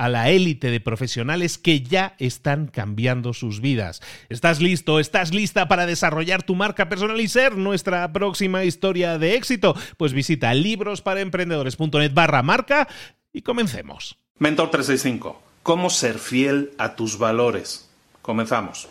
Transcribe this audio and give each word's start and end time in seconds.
a 0.00 0.08
la 0.08 0.30
élite 0.30 0.70
de 0.70 0.80
profesionales 0.80 1.58
que 1.58 1.82
ya 1.82 2.14
están 2.18 2.68
cambiando 2.68 3.34
sus 3.34 3.60
vidas. 3.60 4.00
¿Estás 4.30 4.58
listo? 4.62 4.98
¿Estás 4.98 5.34
lista 5.34 5.68
para 5.68 5.84
desarrollar 5.84 6.42
tu 6.42 6.54
marca 6.54 6.88
personal 6.88 7.20
y 7.20 7.28
ser 7.28 7.58
nuestra 7.58 8.10
próxima 8.10 8.64
historia 8.64 9.18
de 9.18 9.34
éxito? 9.34 9.76
Pues 9.98 10.14
visita 10.14 10.54
librosparaemprendedores.net 10.54 12.14
barra 12.14 12.42
marca 12.42 12.88
y 13.30 13.42
comencemos. 13.42 14.16
Mentor 14.38 14.70
365. 14.70 15.42
¿Cómo 15.62 15.90
ser 15.90 16.18
fiel 16.18 16.70
a 16.78 16.96
tus 16.96 17.18
valores? 17.18 17.90
Comenzamos. 18.22 18.88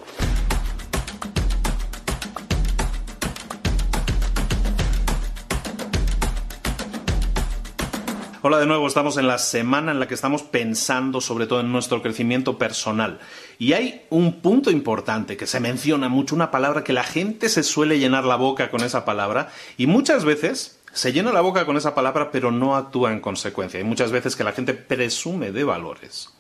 Hola 8.42 8.58
de 8.58 8.66
nuevo, 8.66 8.88
estamos 8.88 9.18
en 9.18 9.28
la 9.28 9.38
semana 9.38 9.92
en 9.92 10.00
la 10.00 10.08
que 10.08 10.14
estamos 10.14 10.44
pensando 10.44 11.20
sobre 11.20 11.46
todo 11.46 11.60
en 11.60 11.74
nuestro 11.74 12.02
crecimiento 12.02 12.58
personal. 12.58 13.20
Y 13.58 13.74
hay 13.74 14.06
un 14.10 14.40
punto 14.40 14.72
importante 14.72 15.36
que 15.36 15.46
se 15.46 15.60
menciona 15.60 16.08
mucho, 16.08 16.36
una 16.36 16.50
palabra 16.50 16.86
que 16.86 16.94
la 16.94 17.04
gente 17.04 17.50
se 17.50 17.64
suele 17.64 18.00
llenar 18.00 18.24
la 18.24 18.38
boca 18.38 18.72
con 18.72 18.82
esa 18.82 19.04
palabra 19.04 19.52
y 19.76 19.88
muchas 19.88 20.24
veces 20.24 20.80
se 20.94 21.12
llena 21.12 21.34
la 21.34 21.42
boca 21.42 21.66
con 21.66 21.76
esa 21.76 21.94
palabra 21.94 22.32
pero 22.32 22.50
no 22.50 22.78
actúa 22.78 23.12
en 23.12 23.20
consecuencia. 23.20 23.78
Hay 23.78 23.84
muchas 23.84 24.10
veces 24.10 24.38
que 24.38 24.46
la 24.46 24.54
gente 24.54 24.74
presume 24.74 25.52
de 25.52 25.66
valores, 25.66 26.34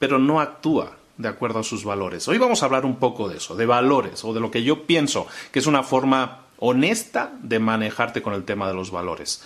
pero 0.00 0.18
no 0.18 0.40
actúa 0.40 0.96
de 1.16 1.28
acuerdo 1.28 1.60
a 1.60 1.64
sus 1.64 1.84
valores. 1.84 2.26
Hoy 2.26 2.38
vamos 2.38 2.60
a 2.60 2.66
hablar 2.66 2.84
un 2.84 2.96
poco 2.96 3.28
de 3.28 3.36
eso, 3.36 3.54
de 3.54 3.66
valores 3.66 4.24
o 4.24 4.34
de 4.34 4.40
lo 4.40 4.50
que 4.50 4.64
yo 4.64 4.84
pienso 4.84 5.28
que 5.52 5.60
es 5.60 5.68
una 5.68 5.84
forma 5.84 6.46
honesta 6.60 7.32
de 7.40 7.58
manejarte 7.58 8.20
con 8.20 8.34
el 8.34 8.44
tema 8.44 8.66
de 8.66 8.74
los 8.74 8.90
valores. 8.90 9.42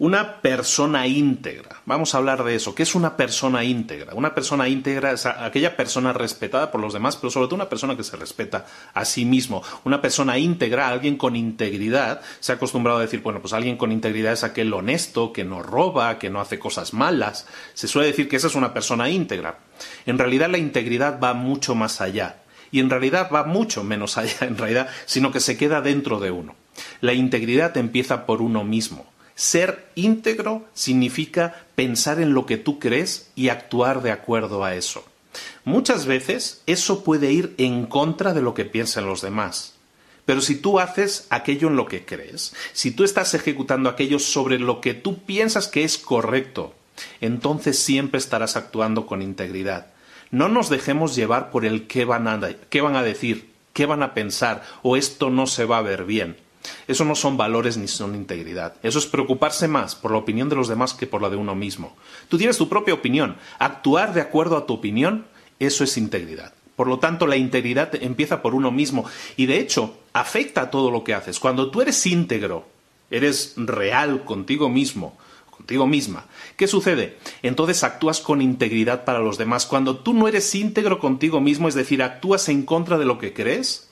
Una 0.00 0.40
persona 0.42 1.08
íntegra. 1.08 1.82
Vamos 1.84 2.14
a 2.14 2.18
hablar 2.18 2.44
de 2.44 2.54
eso. 2.54 2.72
¿Qué 2.72 2.84
es 2.84 2.94
una 2.94 3.16
persona 3.16 3.64
íntegra? 3.64 4.14
Una 4.14 4.32
persona 4.32 4.68
íntegra 4.68 5.10
es 5.10 5.26
aquella 5.26 5.76
persona 5.76 6.12
respetada 6.12 6.70
por 6.70 6.80
los 6.80 6.92
demás, 6.92 7.16
pero 7.16 7.32
sobre 7.32 7.48
todo 7.48 7.56
una 7.56 7.68
persona 7.68 7.96
que 7.96 8.04
se 8.04 8.16
respeta 8.16 8.64
a 8.94 9.04
sí 9.04 9.24
mismo. 9.24 9.60
Una 9.82 10.00
persona 10.00 10.38
íntegra, 10.38 10.86
alguien 10.88 11.16
con 11.16 11.34
integridad, 11.34 12.20
se 12.38 12.52
ha 12.52 12.54
acostumbrado 12.54 13.00
a 13.00 13.02
decir, 13.02 13.22
bueno, 13.22 13.40
pues 13.40 13.52
alguien 13.52 13.76
con 13.76 13.90
integridad 13.90 14.34
es 14.34 14.44
aquel 14.44 14.72
honesto, 14.72 15.32
que 15.32 15.42
no 15.42 15.64
roba, 15.64 16.20
que 16.20 16.30
no 16.30 16.40
hace 16.40 16.60
cosas 16.60 16.94
malas. 16.94 17.48
Se 17.74 17.88
suele 17.88 18.06
decir 18.06 18.28
que 18.28 18.36
esa 18.36 18.46
es 18.46 18.54
una 18.54 18.72
persona 18.72 19.10
íntegra. 19.10 19.58
En 20.06 20.16
realidad 20.16 20.48
la 20.48 20.58
integridad 20.58 21.18
va 21.18 21.34
mucho 21.34 21.74
más 21.74 22.00
allá. 22.00 22.42
Y 22.70 22.78
en 22.78 22.88
realidad 22.88 23.30
va 23.34 23.42
mucho 23.42 23.82
menos 23.82 24.16
allá, 24.18 24.46
en 24.46 24.58
realidad, 24.58 24.88
sino 25.06 25.32
que 25.32 25.40
se 25.40 25.56
queda 25.56 25.80
dentro 25.80 26.20
de 26.20 26.30
uno. 26.30 26.54
La 27.00 27.14
integridad 27.14 27.76
empieza 27.76 28.26
por 28.26 28.42
uno 28.42 28.62
mismo. 28.62 29.17
Ser 29.38 29.86
íntegro 29.94 30.66
significa 30.74 31.64
pensar 31.76 32.20
en 32.20 32.34
lo 32.34 32.44
que 32.44 32.56
tú 32.56 32.80
crees 32.80 33.30
y 33.36 33.50
actuar 33.50 34.02
de 34.02 34.10
acuerdo 34.10 34.64
a 34.64 34.74
eso. 34.74 35.04
Muchas 35.64 36.06
veces 36.06 36.60
eso 36.66 37.04
puede 37.04 37.30
ir 37.30 37.54
en 37.56 37.86
contra 37.86 38.34
de 38.34 38.42
lo 38.42 38.52
que 38.52 38.64
piensan 38.64 39.06
los 39.06 39.22
demás. 39.22 39.74
Pero 40.24 40.40
si 40.40 40.56
tú 40.56 40.80
haces 40.80 41.28
aquello 41.30 41.68
en 41.68 41.76
lo 41.76 41.86
que 41.86 42.04
crees, 42.04 42.52
si 42.72 42.90
tú 42.90 43.04
estás 43.04 43.32
ejecutando 43.32 43.88
aquello 43.88 44.18
sobre 44.18 44.58
lo 44.58 44.80
que 44.80 44.92
tú 44.92 45.22
piensas 45.22 45.68
que 45.68 45.84
es 45.84 45.98
correcto, 45.98 46.74
entonces 47.20 47.78
siempre 47.78 48.18
estarás 48.18 48.56
actuando 48.56 49.06
con 49.06 49.22
integridad. 49.22 49.86
No 50.32 50.48
nos 50.48 50.68
dejemos 50.68 51.14
llevar 51.14 51.52
por 51.52 51.64
el 51.64 51.86
qué 51.86 52.04
van 52.04 52.26
a, 52.26 52.40
qué 52.70 52.80
van 52.80 52.96
a 52.96 53.04
decir, 53.04 53.52
qué 53.72 53.86
van 53.86 54.02
a 54.02 54.14
pensar 54.14 54.64
o 54.82 54.96
esto 54.96 55.30
no 55.30 55.46
se 55.46 55.64
va 55.64 55.78
a 55.78 55.82
ver 55.82 56.06
bien. 56.06 56.47
Eso 56.86 57.04
no 57.04 57.14
son 57.14 57.36
valores 57.36 57.76
ni 57.76 57.88
son 57.88 58.14
integridad. 58.14 58.74
Eso 58.82 58.98
es 58.98 59.06
preocuparse 59.06 59.68
más 59.68 59.94
por 59.94 60.10
la 60.10 60.18
opinión 60.18 60.48
de 60.48 60.56
los 60.56 60.68
demás 60.68 60.94
que 60.94 61.06
por 61.06 61.22
la 61.22 61.30
de 61.30 61.36
uno 61.36 61.54
mismo. 61.54 61.96
Tú 62.28 62.38
tienes 62.38 62.58
tu 62.58 62.68
propia 62.68 62.94
opinión. 62.94 63.36
Actuar 63.58 64.14
de 64.14 64.20
acuerdo 64.20 64.56
a 64.56 64.66
tu 64.66 64.74
opinión, 64.74 65.26
eso 65.58 65.84
es 65.84 65.96
integridad. 65.96 66.52
Por 66.76 66.86
lo 66.86 67.00
tanto, 67.00 67.26
la 67.26 67.36
integridad 67.36 67.94
empieza 68.00 68.40
por 68.40 68.54
uno 68.54 68.70
mismo 68.70 69.04
y 69.36 69.46
de 69.46 69.58
hecho 69.58 69.98
afecta 70.12 70.62
a 70.62 70.70
todo 70.70 70.90
lo 70.90 71.02
que 71.02 71.14
haces. 71.14 71.40
Cuando 71.40 71.70
tú 71.70 71.82
eres 71.82 72.06
íntegro, 72.06 72.66
eres 73.10 73.54
real 73.56 74.24
contigo 74.24 74.68
mismo, 74.68 75.18
contigo 75.50 75.88
misma, 75.88 76.26
¿qué 76.56 76.68
sucede? 76.68 77.18
Entonces 77.42 77.82
actúas 77.82 78.20
con 78.20 78.40
integridad 78.40 79.04
para 79.04 79.18
los 79.18 79.38
demás. 79.38 79.66
Cuando 79.66 79.98
tú 79.98 80.14
no 80.14 80.28
eres 80.28 80.54
íntegro 80.54 81.00
contigo 81.00 81.40
mismo, 81.40 81.68
es 81.68 81.74
decir, 81.74 82.00
actúas 82.00 82.48
en 82.48 82.62
contra 82.62 82.96
de 82.96 83.06
lo 83.06 83.18
que 83.18 83.32
crees, 83.32 83.87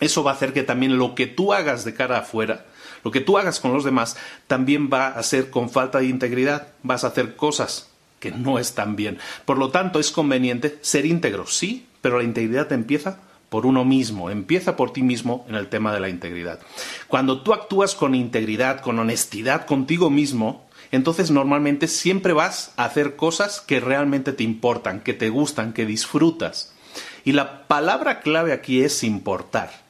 eso 0.00 0.22
va 0.22 0.32
a 0.32 0.34
hacer 0.34 0.52
que 0.52 0.62
también 0.62 0.98
lo 0.98 1.14
que 1.14 1.26
tú 1.26 1.52
hagas 1.52 1.84
de 1.84 1.94
cara 1.94 2.18
afuera, 2.18 2.66
lo 3.04 3.10
que 3.10 3.20
tú 3.20 3.38
hagas 3.38 3.60
con 3.60 3.72
los 3.72 3.84
demás, 3.84 4.16
también 4.46 4.90
va 4.92 5.08
a 5.08 5.22
ser 5.22 5.50
con 5.50 5.70
falta 5.70 5.98
de 5.98 6.06
integridad. 6.06 6.68
Vas 6.82 7.04
a 7.04 7.08
hacer 7.08 7.36
cosas 7.36 7.88
que 8.18 8.30
no 8.30 8.58
están 8.58 8.96
bien. 8.96 9.18
Por 9.44 9.58
lo 9.58 9.70
tanto, 9.70 10.00
es 10.00 10.10
conveniente 10.10 10.78
ser 10.80 11.04
íntegro, 11.04 11.46
sí, 11.46 11.86
pero 12.00 12.18
la 12.18 12.24
integridad 12.24 12.72
empieza 12.72 13.18
por 13.50 13.66
uno 13.66 13.84
mismo, 13.84 14.30
empieza 14.30 14.74
por 14.74 14.92
ti 14.92 15.02
mismo 15.02 15.44
en 15.48 15.54
el 15.54 15.68
tema 15.68 15.92
de 15.92 16.00
la 16.00 16.08
integridad. 16.08 16.58
Cuando 17.06 17.42
tú 17.42 17.52
actúas 17.52 17.94
con 17.94 18.14
integridad, 18.14 18.80
con 18.80 18.98
honestidad 18.98 19.66
contigo 19.66 20.10
mismo, 20.10 20.66
entonces 20.90 21.30
normalmente 21.30 21.86
siempre 21.86 22.32
vas 22.32 22.72
a 22.76 22.86
hacer 22.86 23.16
cosas 23.16 23.60
que 23.60 23.80
realmente 23.80 24.32
te 24.32 24.42
importan, 24.42 25.00
que 25.00 25.12
te 25.12 25.28
gustan, 25.28 25.72
que 25.72 25.86
disfrutas. 25.86 26.72
Y 27.24 27.32
la 27.32 27.68
palabra 27.68 28.20
clave 28.20 28.52
aquí 28.52 28.82
es 28.82 29.04
importar. 29.04 29.83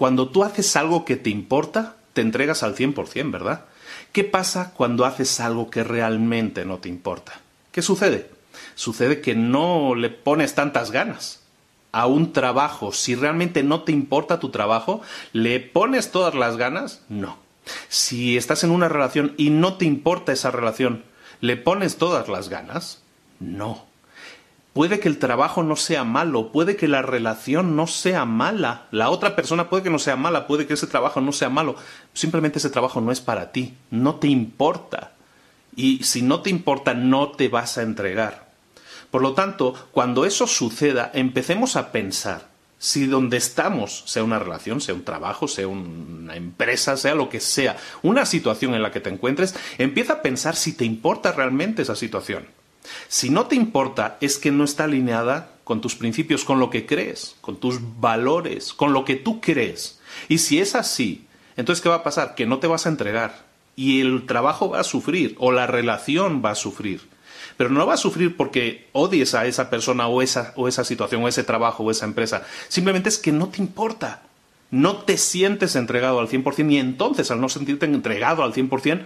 Cuando 0.00 0.30
tú 0.30 0.44
haces 0.44 0.76
algo 0.76 1.04
que 1.04 1.16
te 1.16 1.28
importa, 1.28 1.96
te 2.14 2.22
entregas 2.22 2.62
al 2.62 2.74
100%, 2.74 3.30
¿verdad? 3.30 3.66
¿Qué 4.12 4.24
pasa 4.24 4.72
cuando 4.74 5.04
haces 5.04 5.40
algo 5.40 5.68
que 5.68 5.84
realmente 5.84 6.64
no 6.64 6.78
te 6.78 6.88
importa? 6.88 7.42
¿Qué 7.70 7.82
sucede? 7.82 8.30
Sucede 8.74 9.20
que 9.20 9.34
no 9.34 9.94
le 9.94 10.08
pones 10.08 10.54
tantas 10.54 10.90
ganas 10.90 11.40
a 11.92 12.06
un 12.06 12.32
trabajo. 12.32 12.92
Si 12.92 13.14
realmente 13.14 13.62
no 13.62 13.82
te 13.82 13.92
importa 13.92 14.40
tu 14.40 14.48
trabajo, 14.48 15.02
¿le 15.34 15.60
pones 15.60 16.10
todas 16.10 16.34
las 16.34 16.56
ganas? 16.56 17.02
No. 17.10 17.36
Si 17.90 18.38
estás 18.38 18.64
en 18.64 18.70
una 18.70 18.88
relación 18.88 19.34
y 19.36 19.50
no 19.50 19.74
te 19.74 19.84
importa 19.84 20.32
esa 20.32 20.50
relación, 20.50 21.04
¿le 21.42 21.58
pones 21.58 21.98
todas 21.98 22.26
las 22.26 22.48
ganas? 22.48 23.02
No. 23.38 23.84
Puede 24.72 25.00
que 25.00 25.08
el 25.08 25.18
trabajo 25.18 25.64
no 25.64 25.74
sea 25.74 26.04
malo, 26.04 26.52
puede 26.52 26.76
que 26.76 26.86
la 26.86 27.02
relación 27.02 27.74
no 27.74 27.88
sea 27.88 28.24
mala, 28.24 28.86
la 28.92 29.10
otra 29.10 29.34
persona 29.34 29.68
puede 29.68 29.82
que 29.82 29.90
no 29.90 29.98
sea 29.98 30.14
mala, 30.14 30.46
puede 30.46 30.66
que 30.66 30.74
ese 30.74 30.86
trabajo 30.86 31.20
no 31.20 31.32
sea 31.32 31.48
malo, 31.48 31.74
simplemente 32.14 32.58
ese 32.58 32.70
trabajo 32.70 33.00
no 33.00 33.10
es 33.10 33.20
para 33.20 33.50
ti, 33.50 33.74
no 33.90 34.16
te 34.16 34.28
importa. 34.28 35.12
Y 35.74 36.04
si 36.04 36.22
no 36.22 36.40
te 36.40 36.50
importa, 36.50 36.94
no 36.94 37.30
te 37.32 37.48
vas 37.48 37.78
a 37.78 37.82
entregar. 37.82 38.48
Por 39.10 39.22
lo 39.22 39.34
tanto, 39.34 39.74
cuando 39.90 40.24
eso 40.24 40.46
suceda, 40.46 41.10
empecemos 41.14 41.74
a 41.74 41.90
pensar 41.90 42.48
si 42.78 43.06
donde 43.06 43.36
estamos, 43.36 44.04
sea 44.06 44.24
una 44.24 44.38
relación, 44.38 44.80
sea 44.80 44.94
un 44.94 45.04
trabajo, 45.04 45.48
sea 45.48 45.68
una 45.68 46.36
empresa, 46.36 46.96
sea 46.96 47.14
lo 47.14 47.28
que 47.28 47.40
sea, 47.40 47.76
una 48.02 48.24
situación 48.24 48.74
en 48.74 48.82
la 48.82 48.90
que 48.90 49.00
te 49.00 49.10
encuentres, 49.10 49.54
empieza 49.78 50.14
a 50.14 50.22
pensar 50.22 50.56
si 50.56 50.72
te 50.72 50.84
importa 50.84 51.32
realmente 51.32 51.82
esa 51.82 51.96
situación. 51.96 52.46
Si 53.08 53.30
no 53.30 53.46
te 53.46 53.56
importa, 53.56 54.16
es 54.20 54.38
que 54.38 54.50
no 54.50 54.64
está 54.64 54.84
alineada 54.84 55.52
con 55.64 55.80
tus 55.80 55.94
principios, 55.94 56.44
con 56.44 56.58
lo 56.58 56.70
que 56.70 56.86
crees, 56.86 57.36
con 57.40 57.56
tus 57.56 57.78
valores, 58.00 58.72
con 58.72 58.92
lo 58.92 59.04
que 59.04 59.16
tú 59.16 59.40
crees. 59.40 60.00
Y 60.28 60.38
si 60.38 60.60
es 60.60 60.74
así, 60.74 61.26
entonces 61.56 61.82
¿qué 61.82 61.88
va 61.88 61.96
a 61.96 62.02
pasar? 62.02 62.34
Que 62.34 62.46
no 62.46 62.58
te 62.58 62.66
vas 62.66 62.86
a 62.86 62.88
entregar 62.88 63.44
y 63.76 64.00
el 64.00 64.26
trabajo 64.26 64.70
va 64.70 64.80
a 64.80 64.84
sufrir 64.84 65.36
o 65.38 65.52
la 65.52 65.66
relación 65.66 66.42
va 66.44 66.50
a 66.50 66.56
sufrir 66.56 67.00
pero 67.60 67.68
no 67.68 67.86
va 67.86 67.92
a 67.92 67.98
sufrir 67.98 68.38
porque 68.38 68.88
odies 68.92 69.34
a 69.34 69.44
esa 69.44 69.68
persona 69.68 70.08
o 70.08 70.22
esa, 70.22 70.54
o 70.56 70.66
esa 70.66 70.82
situación 70.82 71.22
o 71.22 71.28
ese 71.28 71.44
trabajo 71.44 71.84
o 71.84 71.90
esa 71.90 72.06
empresa. 72.06 72.42
Simplemente 72.68 73.10
es 73.10 73.18
que 73.18 73.32
no 73.32 73.48
te 73.48 73.60
importa. 73.60 74.22
No 74.70 74.96
te 74.96 75.18
sientes 75.18 75.76
entregado 75.76 76.20
al 76.20 76.28
100% 76.28 76.72
y 76.72 76.78
entonces 76.78 77.30
al 77.30 77.38
no 77.38 77.50
sentirte 77.50 77.84
entregado 77.84 78.44
al 78.44 78.54
100%, 78.54 79.04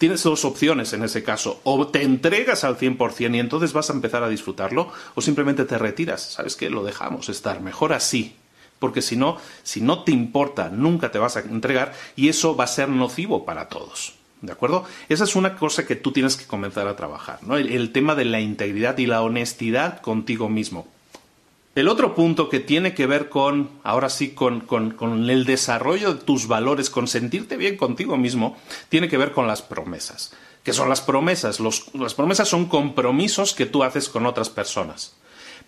tienes 0.00 0.22
dos 0.22 0.46
opciones 0.46 0.94
en 0.94 1.04
ese 1.04 1.22
caso. 1.22 1.60
O 1.62 1.86
te 1.86 2.02
entregas 2.02 2.64
al 2.64 2.78
100% 2.78 3.36
y 3.36 3.38
entonces 3.38 3.74
vas 3.74 3.90
a 3.90 3.92
empezar 3.92 4.24
a 4.24 4.30
disfrutarlo 4.30 4.90
o 5.14 5.20
simplemente 5.20 5.66
te 5.66 5.76
retiras. 5.76 6.22
¿Sabes 6.22 6.56
qué? 6.56 6.70
Lo 6.70 6.82
dejamos 6.82 7.28
estar. 7.28 7.60
Mejor 7.60 7.92
así. 7.92 8.34
Porque 8.78 9.02
si 9.02 9.16
no, 9.16 9.36
si 9.62 9.82
no 9.82 10.02
te 10.02 10.12
importa, 10.12 10.70
nunca 10.70 11.12
te 11.12 11.18
vas 11.18 11.36
a 11.36 11.40
entregar 11.40 11.92
y 12.16 12.30
eso 12.30 12.56
va 12.56 12.64
a 12.64 12.68
ser 12.68 12.88
nocivo 12.88 13.44
para 13.44 13.68
todos. 13.68 14.14
¿De 14.40 14.52
acuerdo? 14.52 14.86
Esa 15.10 15.24
es 15.24 15.36
una 15.36 15.54
cosa 15.56 15.86
que 15.86 15.96
tú 15.96 16.12
tienes 16.12 16.36
que 16.36 16.46
comenzar 16.46 16.88
a 16.88 16.96
trabajar, 16.96 17.40
¿no? 17.42 17.58
El, 17.58 17.92
tema 17.92 18.14
de 18.14 18.24
la 18.24 18.40
integridad 18.40 18.96
y 18.96 19.04
la 19.04 19.20
honestidad 19.20 20.00
contigo 20.00 20.48
mismo. 20.48 20.88
El 21.80 21.88
otro 21.88 22.14
punto 22.14 22.50
que 22.50 22.60
tiene 22.60 22.92
que 22.92 23.06
ver 23.06 23.30
con, 23.30 23.70
ahora 23.84 24.10
sí, 24.10 24.32
con, 24.32 24.66
el 25.30 25.46
desarrollo 25.46 26.12
de 26.12 26.20
tus 26.20 26.46
valores, 26.46 26.90
con 26.90 27.08
sentirte 27.08 27.56
bien 27.56 27.78
contigo 27.78 28.18
mismo, 28.18 28.58
tiene 28.90 29.08
que 29.08 29.16
ver 29.16 29.32
con 29.32 29.46
las 29.46 29.62
promesas. 29.62 30.34
¿Qué 30.62 30.74
son 30.74 30.90
las 30.90 31.00
promesas? 31.00 31.58
las 31.58 32.14
promesas 32.14 32.48
son 32.48 32.66
compromisos 32.66 33.54
que 33.54 33.64
tú 33.64 33.82
haces 33.82 34.10
con 34.10 34.26
otras 34.26 34.50
personas. 34.50 35.16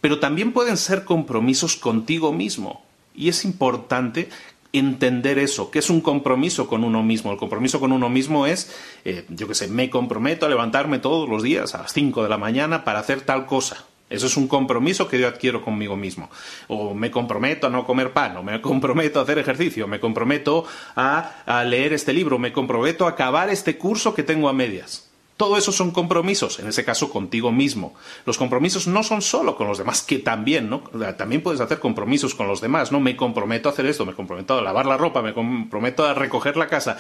Pero 0.03 0.20
también 0.20 0.53
pueden 0.53 0.76
ser 0.76 1.06
compromisos 1.06 1.76
contigo 1.76 2.31
mismo. 2.31 2.85
Y 3.14 3.31
es 3.31 3.47
importante 3.47 4.29
entender 4.75 5.38
eso, 5.38 5.70
que 5.70 5.79
es 5.79 5.88
un 5.88 6.03
compromiso 6.03 6.67
con 6.67 6.85
uno 6.85 7.03
mismo. 7.03 7.32
El 7.32 7.38
compromiso 7.38 7.81
con 7.81 7.91
uno 7.91 8.11
mismo 8.11 8.47
es, 8.47 8.70
eh, 9.06 9.25
yo 9.31 9.49
qué 9.49 9.55
sé, 9.55 9.67
me 9.69 9.88
comprometo 9.88 10.44
a 10.44 10.50
levantarme 10.50 10.99
todos 10.99 11.26
los 11.26 11.43
días 11.43 11.75
a 11.75 11.79
las 11.79 11.94
5 11.94 12.23
de 12.23 12.29
la 12.29 12.37
mañana 12.37 12.85
para 12.85 12.99
hacer 12.99 13.23
tal 13.23 13.47
cosa. 13.47 13.87
Eso 14.12 14.26
es 14.26 14.37
un 14.37 14.47
compromiso 14.47 15.09
que 15.09 15.19
yo 15.19 15.26
adquiero 15.26 15.64
conmigo 15.64 15.97
mismo. 15.97 16.31
O 16.69 16.94
me 16.94 17.11
comprometo 17.11 17.67
a 17.67 17.70
no 17.70 17.87
comer 17.87 18.12
pan, 18.12 18.37
o 18.37 18.43
me 18.43 18.61
comprometo 18.61 19.19
a 19.19 19.23
hacer 19.23 19.38
ejercicio, 19.38 19.88
me 19.88 20.00
comprometo 20.00 20.64
a, 20.94 21.64
leer 21.64 21.94
este 21.94 22.12
libro, 22.12 22.38
me 22.38 22.53
comprometo 22.53 23.06
a 23.06 23.11
acabar 23.11 23.49
este 23.49 23.79
curso 23.79 24.14
que 24.14 24.23
tengo 24.23 24.49
a 24.49 24.53
medias. 24.53 25.09
Todo 25.38 25.56
eso 25.56 25.73
son 25.73 25.91
compromisos, 25.91 26.59
en 26.61 26.69
ese 26.69 26.85
caso 26.85 27.11
contigo 27.11 27.50
mismo. 27.50 27.94
Los 28.26 28.37
compromisos 28.37 28.87
no 28.87 29.03
son 29.03 29.23
solo 29.23 29.56
con 29.56 29.67
los 29.67 29.79
demás, 29.79 30.03
que 30.03 30.19
también, 30.19 30.69
¿no? 30.69 30.81
También 31.17 31.43
puedes 31.43 31.61
hacer 31.61 31.81
compromisos 31.81 32.35
con 32.35 32.47
los 32.47 32.61
demás, 32.61 32.93
¿no? 32.93 33.00
Me 33.00 33.17
comprometo 33.17 33.69
a 33.69 33.73
hacer 33.73 33.87
esto, 33.87 34.05
me 34.05 34.14
comprometo 34.14 34.59
a 34.59 34.62
lavar 34.62 34.87
la 34.87 34.99
ropa, 34.99 35.23
me 35.23 35.32
comprometo 35.32 36.05
a 36.05 36.12
recoger 36.12 36.56
la 36.56 36.69
casa. 36.69 36.99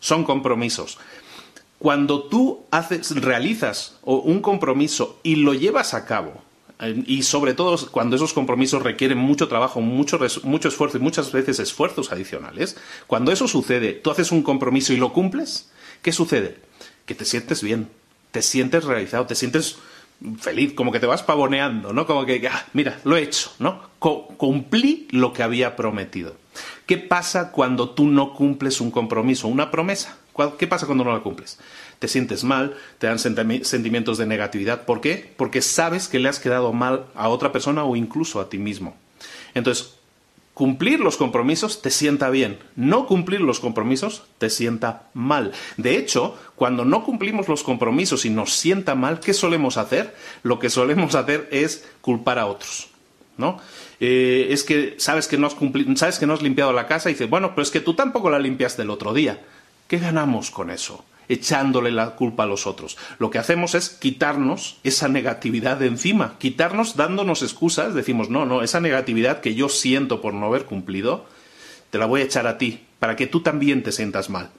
Son 0.00 0.24
compromisos. 0.24 0.98
Cuando 1.80 2.22
tú 2.24 2.60
haces, 2.70 3.10
realizas 3.20 3.96
un 4.02 4.40
compromiso 4.40 5.18
y 5.24 5.36
lo 5.36 5.54
llevas 5.54 5.94
a 5.94 6.04
cabo, 6.04 6.34
eh, 6.78 7.02
y 7.06 7.22
sobre 7.22 7.54
todo 7.54 7.76
cuando 7.90 8.16
esos 8.16 8.32
compromisos 8.32 8.82
requieren 8.82 9.18
mucho 9.18 9.48
trabajo, 9.48 9.80
mucho, 9.80 10.22
esfuerzo 10.24 10.98
y 10.98 11.00
muchas 11.00 11.32
veces 11.32 11.58
esfuerzos 11.58 12.12
adicionales, 12.12 12.76
cuando 13.06 13.32
eso 13.32 13.48
sucede, 13.48 13.94
tú 13.94 14.10
haces 14.10 14.30
un 14.30 14.42
compromiso 14.42 14.92
y 14.92 14.96
lo 14.96 15.12
cumples, 15.12 15.70
¿qué 16.02 16.12
sucede? 16.12 16.58
que 17.06 17.14
te 17.16 17.24
sientes 17.24 17.60
bien, 17.60 17.88
te 18.30 18.40
sientes 18.40 18.84
realizado, 18.84 19.26
te 19.26 19.34
sientes 19.34 19.78
feliz, 20.38 20.74
como 20.74 20.92
que 20.92 21.00
te 21.00 21.06
vas 21.06 21.24
pavoneando, 21.24 21.92
¿no? 21.92 22.06
Como 22.06 22.24
que, 22.24 22.46
ah, 22.46 22.66
mira, 22.72 23.00
lo 23.02 23.16
he 23.16 23.22
hecho, 23.22 23.50
¿no? 23.58 23.90
cumplí 23.98 25.08
lo 25.10 25.32
que 25.32 25.42
había 25.42 25.74
prometido. 25.74 26.36
¿Qué 26.86 26.98
pasa 26.98 27.50
cuando 27.50 27.90
tú 27.90 28.06
no 28.06 28.32
cumples 28.32 28.80
un 28.80 28.92
compromiso, 28.92 29.48
una 29.48 29.72
promesa? 29.72 30.19
¿Qué 30.58 30.66
pasa 30.66 30.86
cuando 30.86 31.04
no 31.04 31.12
la 31.12 31.20
cumples? 31.20 31.58
Te 31.98 32.08
sientes 32.08 32.44
mal, 32.44 32.76
te 32.98 33.06
dan 33.06 33.18
sentimientos 33.18 34.18
de 34.18 34.26
negatividad. 34.26 34.84
¿Por 34.84 35.00
qué? 35.00 35.32
Porque 35.36 35.60
sabes 35.60 36.08
que 36.08 36.18
le 36.18 36.28
has 36.28 36.38
quedado 36.38 36.72
mal 36.72 37.06
a 37.14 37.28
otra 37.28 37.52
persona 37.52 37.84
o 37.84 37.96
incluso 37.96 38.40
a 38.40 38.48
ti 38.48 38.58
mismo. 38.58 38.96
Entonces, 39.54 39.94
Cumplir 40.60 41.00
los 41.00 41.16
compromisos 41.16 41.80
te 41.80 41.90
sienta 41.90 42.28
bien, 42.28 42.58
no 42.76 43.06
cumplir 43.06 43.40
los 43.40 43.60
compromisos 43.60 44.24
te 44.36 44.50
sienta 44.50 45.08
mal. 45.14 45.52
De 45.78 45.96
hecho, 45.96 46.36
cuando 46.54 46.84
no 46.84 47.02
cumplimos 47.02 47.48
los 47.48 47.62
compromisos 47.62 48.26
y 48.26 48.28
nos 48.28 48.52
sienta 48.52 48.94
mal, 48.94 49.20
¿qué 49.20 49.32
solemos 49.32 49.78
hacer? 49.78 50.14
Lo 50.42 50.58
que 50.58 50.68
solemos 50.68 51.14
hacer 51.14 51.48
es 51.50 51.88
culpar 52.02 52.38
a 52.38 52.44
otros. 52.44 52.88
¿No? 53.38 53.58
Eh, 54.00 54.48
es 54.50 54.62
que 54.62 54.96
sabes 54.98 55.28
que 55.28 55.38
no 55.38 55.46
has 55.46 55.56
sabes 55.96 56.18
que 56.18 56.26
no 56.26 56.34
has 56.34 56.42
limpiado 56.42 56.74
la 56.74 56.86
casa 56.86 57.08
y 57.08 57.14
dices, 57.14 57.30
bueno, 57.30 57.52
pero 57.54 57.62
es 57.62 57.70
que 57.70 57.80
tú 57.80 57.94
tampoco 57.94 58.28
la 58.28 58.38
limpiaste 58.38 58.82
el 58.82 58.90
otro 58.90 59.14
día. 59.14 59.40
¿Qué 59.90 59.98
ganamos 59.98 60.52
con 60.52 60.70
eso? 60.70 61.04
echándole 61.26 61.92
la 61.92 62.16
culpa 62.16 62.42
a 62.42 62.46
los 62.46 62.66
otros. 62.66 62.96
Lo 63.18 63.30
que 63.30 63.38
hacemos 63.38 63.76
es 63.76 63.88
quitarnos 63.88 64.78
esa 64.82 65.06
negatividad 65.06 65.76
de 65.76 65.86
encima, 65.86 66.36
quitarnos 66.38 66.96
dándonos 66.96 67.42
excusas, 67.42 67.94
decimos, 67.94 68.30
no, 68.30 68.46
no, 68.46 68.62
esa 68.62 68.80
negatividad 68.80 69.40
que 69.40 69.54
yo 69.54 69.68
siento 69.68 70.20
por 70.20 70.34
no 70.34 70.46
haber 70.46 70.64
cumplido, 70.64 71.26
te 71.90 71.98
la 71.98 72.06
voy 72.06 72.20
a 72.20 72.24
echar 72.24 72.48
a 72.48 72.58
ti, 72.58 72.84
para 72.98 73.14
que 73.14 73.28
tú 73.28 73.42
también 73.42 73.84
te 73.84 73.92
sientas 73.92 74.28
mal. 74.28 74.50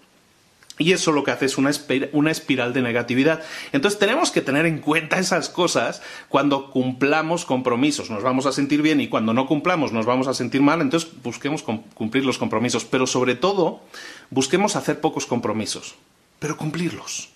Y 0.82 0.94
eso 0.94 1.12
lo 1.12 1.24
que 1.24 1.32
hace 1.32 1.46
es 1.46 1.58
una, 1.58 1.72
una, 2.12 2.32
espiral 2.32 2.74
de 2.74 2.82
negatividad. 2.82 3.44
Entonces 3.72 4.00
tenemos 4.00 4.32
que 4.32 4.42
tener 4.42 4.66
en 4.66 4.80
cuenta 4.80 5.20
esas 5.20 5.50
cosas 5.50 6.02
cuando 6.28 6.72
cumplamos 6.72 7.46
compromisos. 7.46 8.10
Nos 8.10 8.24
vamos 8.24 8.46
a 8.46 8.52
sentir 8.52 8.82
bien 8.82 9.00
y 9.00 9.08
cuando 9.08 9.34
no 9.34 9.48
cumplamos 9.48 9.92
nos 9.92 10.06
vamos 10.06 10.28
a 10.28 10.34
sentir 10.34 10.62
mal. 10.62 10.82
Entonces 10.82 11.10
busquemos 11.24 11.64
cumplir 11.64 12.26
los 12.26 12.38
compromisos. 12.38 12.86
Pero 12.86 13.06
sobre 13.08 13.36
todo, 13.36 13.82
busquemos 14.30 14.76
hacer 14.76 15.00
pocos 15.00 15.26
compromisos 15.26 15.96
pero 16.42 16.58
cumplirlos. 16.58 17.30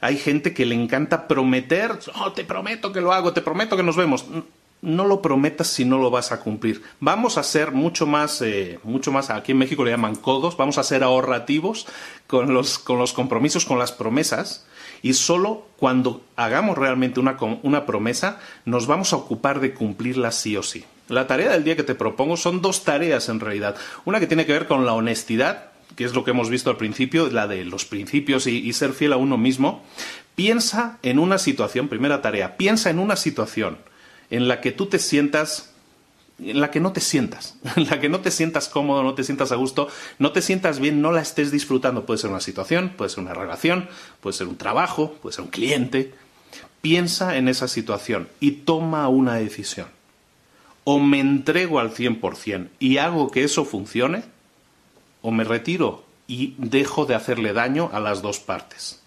Hay 0.00 0.18
gente 0.18 0.52
que 0.52 0.66
le 0.66 0.74
encanta 0.74 1.28
prometer, 1.28 1.92
oh, 2.16 2.32
te 2.32 2.44
prometo 2.44 2.92
que 2.92 3.00
lo 3.00 3.12
hago, 3.12 3.32
te 3.32 3.42
prometo 3.42 3.76
que 3.76 3.84
nos 3.84 3.96
vemos. 3.96 4.24
No 4.84 5.06
lo 5.06 5.22
prometas 5.22 5.68
si 5.68 5.84
no 5.84 5.98
lo 5.98 6.10
vas 6.10 6.30
a 6.30 6.40
cumplir. 6.40 6.82
Vamos 7.00 7.38
a 7.38 7.42
ser 7.42 7.72
mucho 7.72 8.06
más, 8.06 8.42
eh, 8.42 8.78
mucho 8.82 9.10
más, 9.12 9.30
aquí 9.30 9.52
en 9.52 9.58
México 9.58 9.84
le 9.84 9.90
llaman 9.90 10.14
codos, 10.14 10.56
vamos 10.56 10.78
a 10.78 10.82
ser 10.82 11.02
ahorrativos 11.02 11.86
con 12.26 12.52
los, 12.52 12.78
con 12.78 12.98
los 12.98 13.12
compromisos, 13.12 13.64
con 13.64 13.78
las 13.78 13.92
promesas, 13.92 14.66
y 15.02 15.14
solo 15.14 15.66
cuando 15.76 16.22
hagamos 16.36 16.78
realmente 16.78 17.20
una, 17.20 17.36
una 17.62 17.86
promesa 17.86 18.40
nos 18.64 18.86
vamos 18.86 19.12
a 19.12 19.16
ocupar 19.16 19.60
de 19.60 19.74
cumplirla 19.74 20.30
sí 20.32 20.56
o 20.56 20.62
sí. 20.62 20.84
La 21.08 21.26
tarea 21.26 21.52
del 21.52 21.64
día 21.64 21.76
que 21.76 21.82
te 21.82 21.94
propongo 21.94 22.36
son 22.36 22.62
dos 22.62 22.84
tareas 22.84 23.28
en 23.28 23.40
realidad. 23.40 23.76
Una 24.04 24.20
que 24.20 24.26
tiene 24.26 24.46
que 24.46 24.52
ver 24.52 24.66
con 24.66 24.86
la 24.86 24.94
honestidad 24.94 25.74
que 25.96 26.04
es 26.04 26.14
lo 26.14 26.24
que 26.24 26.32
hemos 26.32 26.50
visto 26.50 26.70
al 26.70 26.76
principio, 26.76 27.30
la 27.30 27.46
de 27.46 27.64
los 27.64 27.84
principios 27.84 28.46
y, 28.46 28.72
ser 28.72 28.92
fiel 28.92 29.12
a 29.12 29.16
uno 29.16 29.36
mismo, 29.36 29.84
piensa 30.34 30.98
en 31.02 31.18
una 31.18 31.38
situación, 31.38 31.88
primera 31.88 32.22
tarea, 32.22 32.56
piensa 32.56 32.90
en 32.90 32.98
una 32.98 33.16
situación 33.16 33.78
en 34.34 34.48
la 34.48 34.60
que 34.60 34.72
tú 34.72 34.86
te 34.86 34.98
sientas 34.98 35.70
en 36.40 36.60
la 36.60 36.72
que 36.72 36.80
no 36.80 36.92
te 36.92 37.00
sientas, 37.00 37.56
en 37.76 37.86
la 37.86 38.00
que 38.00 38.08
no 38.08 38.18
te 38.18 38.32
sientas 38.32 38.68
cómodo, 38.68 39.04
no 39.04 39.14
te 39.14 39.22
sientas 39.22 39.52
a 39.52 39.54
gusto, 39.54 39.88
no 40.18 40.32
te 40.32 40.42
sientas 40.42 40.80
bien, 40.80 41.00
no 41.00 41.12
la 41.12 41.20
estés 41.20 41.52
disfrutando. 41.52 42.04
Puede 42.06 42.18
ser 42.18 42.30
una 42.30 42.40
situación, 42.40 42.92
puede 42.96 43.10
ser 43.10 43.20
una 43.20 43.34
relación, 43.34 43.88
puede 44.20 44.36
ser 44.36 44.48
un 44.48 44.56
trabajo, 44.56 45.12
puede 45.22 45.36
ser 45.36 45.44
un 45.44 45.50
cliente. 45.52 46.12
Piensa 46.82 47.36
en 47.36 47.46
esa 47.46 47.68
situación 47.68 48.28
y 48.40 48.50
toma 48.50 49.08
una 49.08 49.36
decisión. 49.36 49.86
O 50.82 50.98
me 50.98 51.20
entrego 51.20 51.78
al 51.78 51.94
100% 51.94 52.68
y 52.80 52.98
hago 52.98 53.30
que 53.30 53.44
eso 53.44 53.64
funcione, 53.64 54.24
o 55.22 55.30
me 55.30 55.44
retiro 55.44 56.04
y 56.26 56.54
dejo 56.58 57.06
de 57.06 57.14
hacerle 57.14 57.52
daño 57.52 57.90
a 57.92 58.00
las 58.00 58.22
dos 58.22 58.40
partes. 58.40 59.03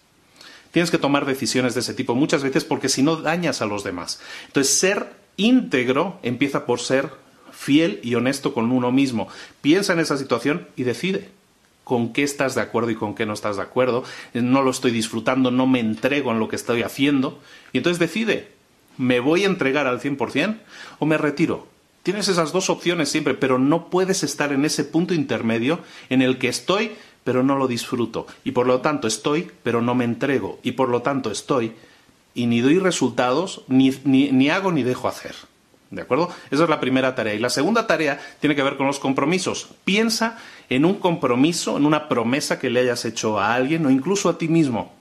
Tienes 0.78 0.92
que 0.92 1.00
tomar 1.00 1.26
decisiones 1.26 1.74
de 1.74 1.80
ese 1.80 1.96
tipo 1.96 2.14
muchas 2.14 2.44
veces 2.44 2.64
porque 2.64 2.88
si 2.88 3.02
no 3.02 3.16
dañas 3.16 3.64
a 3.64 3.66
los 3.66 3.84
demás. 3.84 4.22
Entonces, 4.46 4.78
ser 4.78 5.08
íntegro 5.36 6.20
empieza 6.22 6.68
por 6.68 6.80
ser 6.80 7.10
fiel 7.52 8.00
y 8.04 8.14
honesto 8.14 8.54
con 8.54 8.72
uno 8.72 8.92
mismo. 8.92 9.28
Piensa 9.62 9.94
en 9.94 10.00
esa 10.02 10.18
situación 10.18 10.68
y 10.76 10.84
decide 10.84 11.32
con 11.84 12.14
qué 12.14 12.22
estás 12.22 12.54
de 12.54 12.62
acuerdo 12.62 12.92
y 12.92 12.96
con 12.96 13.16
qué 13.16 13.26
no 13.26 13.34
estás 13.34 13.56
de 13.56 13.64
acuerdo. 13.64 14.04
No 14.36 14.62
lo 14.62 14.70
estoy 14.70 14.92
disfrutando, 14.92 15.50
no 15.50 15.66
me 15.66 15.80
entrego 15.80 16.30
en 16.30 16.38
lo 16.38 16.48
que 16.48 16.58
estoy 16.58 16.84
haciendo. 16.84 17.40
Y 17.74 17.80
entonces 17.80 17.98
decide. 17.98 18.52
¿Me 19.00 19.20
voy 19.20 19.46
a 19.46 19.48
entregar 19.48 19.88
al 19.88 20.00
100% 20.00 20.60
o 21.00 21.08
me 21.08 21.18
retiro? 21.18 21.66
Tienes 22.04 22.28
esas 22.28 22.54
dos 22.54 22.70
opciones 22.70 23.10
siempre, 23.10 23.34
pero 23.34 23.58
no 23.58 23.90
puedes 23.90 24.22
estar 24.22 24.54
en 24.54 24.64
ese 24.64 24.84
punto 24.84 25.16
intermedio 25.16 25.80
en 26.10 26.22
el 26.22 26.38
que 26.38 26.50
estoy, 26.50 26.92
pero 27.28 27.44
no 27.44 27.58
lo 27.58 27.68
disfruto. 27.68 28.26
Y 28.46 28.52
por 28.52 28.68
lo 28.68 28.80
tanto 28.80 29.06
estoy, 29.06 29.52
pero 29.62 29.82
no 29.82 29.96
me 29.96 30.06
entrego. 30.06 30.62
Y 30.64 30.72
por 30.72 30.88
lo 30.88 31.02
tanto 31.02 31.30
estoy 31.30 31.74
y 32.34 32.46
ni 32.46 32.62
doy 32.62 32.80
resultados, 32.80 33.64
ni, 33.68 33.94
ni, 34.06 34.50
hago 34.50 34.72
ni 34.72 34.82
dejo 34.82 35.10
hacer. 35.10 35.36
¿De 35.92 36.04
acuerdo? 36.04 36.30
Esa 36.52 36.64
es 36.64 36.70
la 36.70 36.80
primera 36.80 37.16
tarea. 37.16 37.34
Y 37.34 37.40
la 37.40 37.50
segunda 37.50 37.86
tarea 37.86 38.18
tiene 38.40 38.56
que 38.56 38.64
ver 38.64 38.78
con 38.78 38.88
los 38.88 39.00
compromisos. 39.00 39.68
Piensa 39.84 40.38
en 40.70 40.86
un 40.86 40.94
compromiso, 40.94 41.76
en 41.76 41.86
una 41.86 42.08
promesa 42.08 42.60
que 42.60 42.70
le 42.70 42.80
hayas 42.80 43.04
hecho 43.04 43.42
a 43.42 43.56
alguien 43.56 43.86
o 43.86 43.92
incluso 43.92 44.30
a 44.30 44.38
ti 44.38 44.48
mismo 44.48 44.94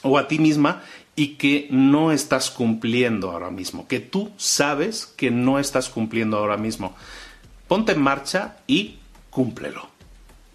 o 0.00 0.16
a 0.16 0.28
ti 0.28 0.38
misma 0.38 0.80
y 1.14 1.34
que 1.34 1.68
no 1.70 2.12
estás 2.12 2.50
cumpliendo 2.50 3.30
ahora 3.30 3.50
mismo, 3.50 3.86
que 3.86 4.00
tú 4.00 4.32
sabes 4.38 5.04
que 5.04 5.30
no 5.30 5.58
estás 5.58 5.90
cumpliendo 5.90 6.38
ahora 6.38 6.56
mismo. 6.56 6.96
Ponte 7.68 7.92
en 7.92 8.00
marcha 8.00 8.56
y 8.66 8.96
cúmplelo. 9.28 9.91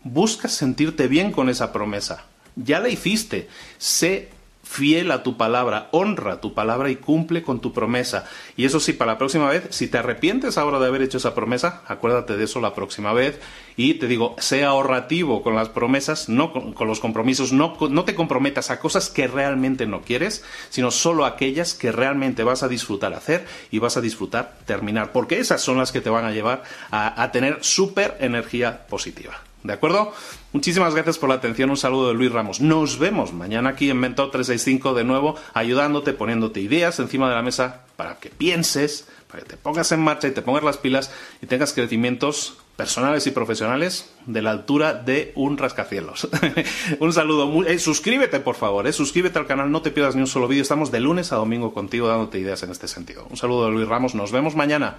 Busca 0.09 0.47
sentirte 0.47 1.07
bien 1.07 1.33
con 1.33 1.49
esa 1.49 1.73
promesa. 1.73 2.23
Ya 2.55 2.79
la 2.79 2.87
hiciste. 2.87 3.49
Sé 3.77 4.29
fiel 4.67 5.11
a 5.11 5.23
tu 5.23 5.37
palabra, 5.37 5.87
honra 5.91 6.41
tu 6.41 6.53
palabra 6.53 6.89
y 6.89 6.97
cumple 6.97 7.41
con 7.41 7.61
tu 7.61 7.73
promesa. 7.73 8.25
Y 8.55 8.65
eso 8.65 8.79
sí, 8.79 8.93
para 8.93 9.13
la 9.13 9.17
próxima 9.17 9.49
vez, 9.49 9.63
si 9.69 9.87
te 9.87 9.97
arrepientes 9.97 10.57
ahora 10.57 10.79
de 10.79 10.87
haber 10.87 11.01
hecho 11.01 11.17
esa 11.17 11.33
promesa, 11.33 11.81
acuérdate 11.87 12.37
de 12.37 12.43
eso 12.43 12.59
la 12.59 12.73
próxima 12.75 13.13
vez. 13.13 13.39
Y 13.75 13.95
te 13.95 14.07
digo, 14.07 14.35
sea 14.39 14.69
ahorrativo 14.69 15.41
con 15.41 15.55
las 15.55 15.69
promesas, 15.69 16.29
no 16.29 16.51
con, 16.51 16.87
los 16.87 16.99
compromisos, 16.99 17.53
no, 17.53 17.77
no 17.89 18.05
te 18.05 18.15
comprometas 18.15 18.69
a 18.69 18.79
cosas 18.79 19.09
que 19.09 19.27
realmente 19.27 19.85
no 19.87 20.01
quieres, 20.01 20.43
sino 20.69 20.91
solo 20.91 21.25
aquellas 21.25 21.73
que 21.73 21.91
realmente 21.91 22.43
vas 22.43 22.63
a 22.63 22.67
disfrutar 22.67 23.13
hacer 23.13 23.45
y 23.71 23.79
vas 23.79 23.97
a 23.97 24.01
disfrutar 24.01 24.57
terminar, 24.65 25.11
porque 25.11 25.39
esas 25.39 25.61
son 25.61 25.77
las 25.77 25.91
que 25.91 26.01
te 26.01 26.09
van 26.09 26.25
a 26.25 26.31
llevar 26.31 26.63
a, 26.91 27.21
a 27.21 27.31
tener 27.31 27.59
súper 27.61 28.17
energía 28.19 28.87
positiva. 28.87 29.46
¿De 29.63 29.73
acuerdo? 29.73 30.13
Muchísimas 30.53 30.93
gracias 30.93 31.17
por 31.17 31.29
la 31.29 31.35
atención. 31.35 31.69
Un 31.69 31.77
saludo 31.77 32.09
de 32.09 32.13
Luis 32.13 32.31
Ramos. 32.31 32.61
Nos 32.61 32.99
vemos 32.99 33.33
mañana 33.33 33.69
aquí 33.69 33.89
en 33.89 33.97
Mentor 33.97 34.31
365 34.31 34.93
de 34.93 35.03
nuevo, 35.03 35.35
ayudándote, 35.53 36.13
poniéndote 36.13 36.61
ideas 36.61 36.99
encima 36.99 37.27
de 37.29 37.35
la 37.35 37.41
mesa 37.41 37.81
para 37.95 38.17
que 38.19 38.29
pienses, 38.29 39.07
para 39.29 39.43
que 39.43 39.49
te 39.49 39.57
pongas 39.57 39.91
en 39.91 39.99
marcha 39.99 40.27
y 40.27 40.31
te 40.31 40.41
pongas 40.41 40.63
las 40.63 40.77
pilas 40.77 41.11
y 41.41 41.47
tengas 41.47 41.73
crecimientos 41.73 42.57
personales 42.77 43.25
y 43.25 43.31
profesionales 43.31 44.09
de 44.27 44.41
la 44.41 44.51
altura 44.51 44.93
de 44.93 45.33
un 45.35 45.57
rascacielos. 45.57 46.29
un 46.99 47.11
saludo. 47.11 47.65
Eh, 47.65 47.79
suscríbete, 47.79 48.39
por 48.39 48.55
favor. 48.55 48.87
Eh, 48.87 48.93
suscríbete 48.93 49.39
al 49.39 49.47
canal. 49.47 49.71
No 49.71 49.81
te 49.81 49.91
pierdas 49.91 50.15
ni 50.15 50.21
un 50.21 50.27
solo 50.27 50.47
vídeo. 50.47 50.61
Estamos 50.61 50.91
de 50.91 50.99
lunes 50.99 51.33
a 51.33 51.37
domingo 51.37 51.73
contigo 51.73 52.07
dándote 52.07 52.39
ideas 52.39 52.61
en 52.63 52.71
este 52.71 52.87
sentido. 52.87 53.27
Un 53.29 53.37
saludo 53.37 53.65
de 53.65 53.71
Luis 53.71 53.87
Ramos. 53.87 54.15
Nos 54.15 54.31
vemos 54.31 54.55
mañana. 54.55 54.97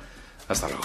Hasta 0.49 0.69
luego. 0.69 0.85